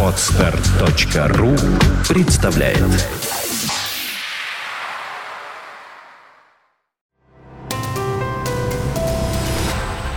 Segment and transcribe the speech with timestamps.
[0.00, 1.56] Отстар.ру
[2.08, 2.78] представляет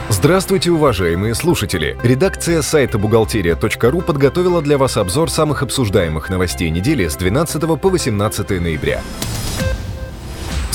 [0.10, 1.98] Здравствуйте, уважаемые слушатели!
[2.04, 8.50] Редакция сайта бухгалтерия.ру подготовила для вас обзор самых обсуждаемых новостей недели с 12 по 18
[8.62, 9.02] ноября.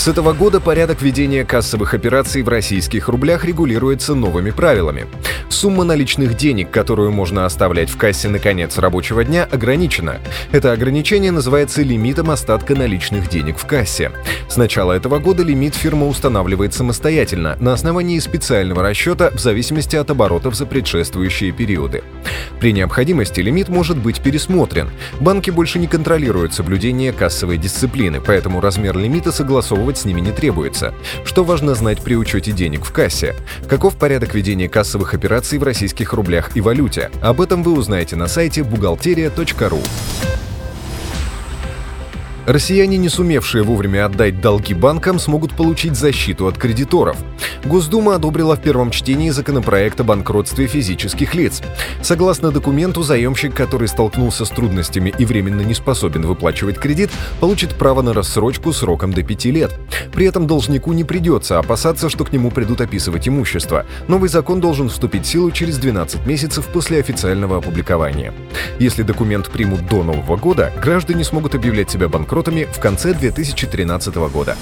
[0.03, 5.07] С этого года порядок ведения кассовых операций в российских рублях регулируется новыми правилами.
[5.49, 10.19] Сумма наличных денег, которую можно оставлять в кассе на конец рабочего дня, ограничена.
[10.51, 14.11] Это ограничение называется лимитом остатка наличных денег в кассе.
[14.49, 20.11] С начала этого года лимит фирма устанавливает самостоятельно на основании специального расчета в зависимости от
[20.11, 22.03] оборотов за предшествующие периоды.
[22.63, 24.89] При необходимости лимит может быть пересмотрен.
[25.19, 30.95] Банки больше не контролируют соблюдение кассовой дисциплины, поэтому размер лимита согласовывать с ними не требуется.
[31.25, 33.35] Что важно знать при учете денег в кассе?
[33.69, 37.11] Каков порядок ведения кассовых операций в российских рублях и валюте.
[37.21, 39.81] Об этом вы узнаете на сайте бухгалтерия.ру.
[42.47, 47.17] Россияне, не сумевшие вовремя отдать долги банкам, смогут получить защиту от кредиторов.
[47.65, 51.63] Госдума одобрила в первом чтении законопроект о банкротстве физических лиц.
[52.03, 57.11] Согласно документу, заемщик, который столкнулся с трудностями и временно не способен выплачивать кредит,
[57.41, 59.73] получит право на рассрочку сроком до 5 лет.
[60.13, 63.87] При этом должнику не придется опасаться, что к нему придут описывать имущество.
[64.09, 68.35] Новый закон должен вступить в силу через 12 месяцев после официального опубликования.
[68.81, 74.57] Если документ примут до Нового года, граждане смогут объявлять себя банкротами в конце 2013 года.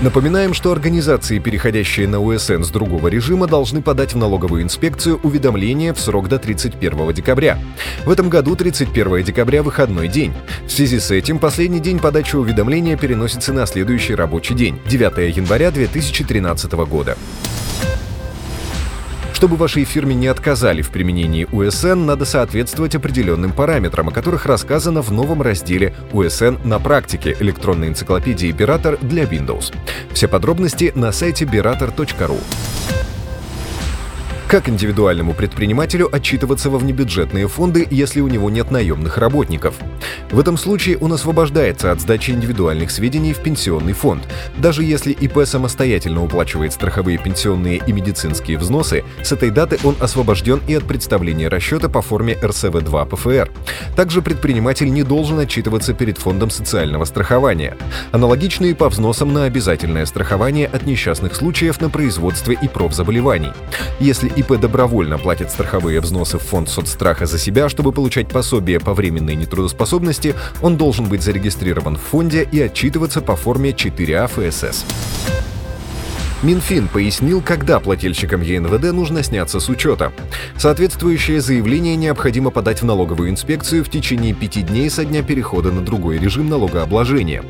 [0.00, 5.92] Напоминаем, что организации, переходящие на УСН с другого режима, должны подать в налоговую инспекцию уведомление
[5.92, 7.58] в срок до 31 декабря.
[8.04, 10.32] В этом году 31 декабря– выходной день.
[10.68, 15.72] В связи с этим последний день подачи уведомления переносится на следующий рабочий день– 9 января
[15.72, 17.18] 2013 года.
[19.38, 25.00] Чтобы вашей фирме не отказали в применении УСН, надо соответствовать определенным параметрам, о которых рассказано
[25.00, 29.72] в новом разделе «УСН на практике» электронной энциклопедии Биратор для Windows.
[30.12, 32.40] Все подробности на сайте berator.ru.
[34.48, 39.76] Как индивидуальному предпринимателю отчитываться во внебюджетные фонды, если у него нет наемных работников?
[40.30, 44.28] В этом случае он освобождается от сдачи индивидуальных сведений в пенсионный фонд.
[44.58, 50.60] Даже если ИП самостоятельно уплачивает страховые пенсионные и медицинские взносы, с этой даты он освобожден
[50.68, 53.50] и от представления расчета по форме РСВ-2 ПФР.
[53.96, 57.78] Также предприниматель не должен отчитываться перед фондом социального страхования.
[58.12, 63.52] Аналогичные по взносам на обязательное страхование от несчастных случаев на производстве и профзаболеваний.
[63.98, 68.92] Если ИП добровольно платит страховые взносы в фонд соцстраха за себя, чтобы получать пособие по
[68.92, 70.17] временной нетрудоспособности,
[70.62, 74.84] он должен быть зарегистрирован в фонде и отчитываться по форме 4А ФСС.
[76.40, 80.12] Минфин пояснил, когда плательщикам ЕНВД нужно сняться с учета.
[80.56, 85.80] Соответствующее заявление необходимо подать в налоговую инспекцию в течение пяти дней со дня перехода на
[85.80, 87.42] другой режим налогообложения,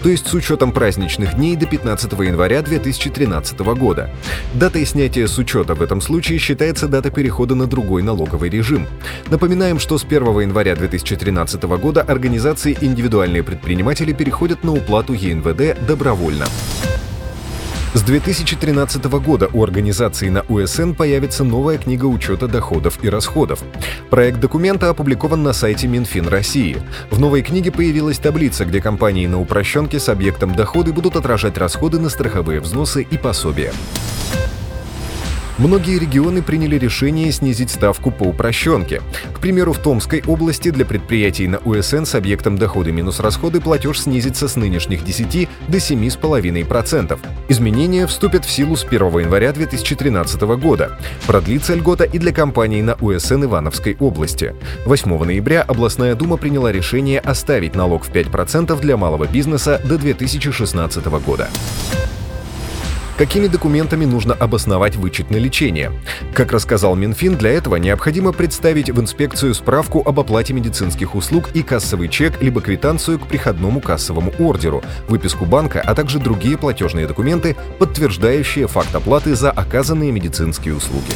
[0.00, 4.10] то есть с учетом праздничных дней до 15 января 2013 года.
[4.54, 8.86] Датой снятия с учета в этом случае считается дата перехода на другой налоговый режим.
[9.28, 16.46] Напоминаем, что с 1 января 2013 года организации индивидуальные предприниматели переходят на уплату ЕНВД добровольно.
[17.96, 23.64] С 2013 года у организации на УСН появится новая книга учета доходов и расходов.
[24.10, 26.76] Проект документа опубликован на сайте Минфин России.
[27.10, 31.98] В новой книге появилась таблица, где компании на упрощенке с объектом доходы будут отражать расходы
[31.98, 33.72] на страховые взносы и пособия.
[35.58, 39.00] Многие регионы приняли решение снизить ставку по упрощенке.
[39.32, 44.00] К примеру, в Томской области для предприятий на УСН с объектом доходы минус расходы платеж
[44.00, 47.18] снизится с нынешних 10 до 7,5%.
[47.48, 50.98] Изменения вступят в силу с 1 января 2013 года.
[51.26, 54.54] Продлится льгота и для компаний на УСН Ивановской области.
[54.84, 61.06] 8 ноября областная дума приняла решение оставить налог в 5% для малого бизнеса до 2016
[61.06, 61.48] года.
[63.16, 65.90] Какими документами нужно обосновать вычет на лечение?
[66.34, 71.62] Как рассказал Минфин, для этого необходимо представить в инспекцию справку об оплате медицинских услуг и
[71.62, 77.56] кассовый чек либо квитанцию к приходному кассовому ордеру, выписку банка, а также другие платежные документы,
[77.78, 81.14] подтверждающие факт оплаты за оказанные медицинские услуги.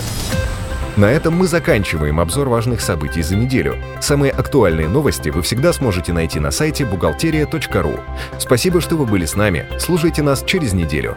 [0.96, 3.76] На этом мы заканчиваем обзор важных событий за неделю.
[4.00, 8.00] Самые актуальные новости вы всегда сможете найти на сайте бухгалтерия.ру.
[8.38, 9.66] Спасибо, что вы были с нами.
[9.78, 11.16] Слушайте нас через неделю.